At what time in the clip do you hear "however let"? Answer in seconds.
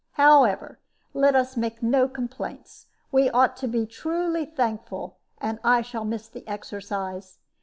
0.13-1.35